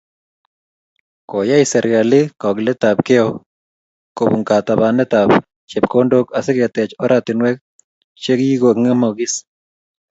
Koyai 1.29 1.65
serikali 1.73 2.19
kegiletabgeio 2.41 3.27
kobunkatapanetab 4.17 5.29
chepkondook 5.69 6.27
asi 6.39 6.51
keteech 6.59 6.93
oratinweek 7.05 7.57
chekikong'emokis 8.23 9.33